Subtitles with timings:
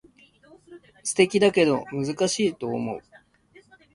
[1.03, 3.01] 素敵だけど難しいと思う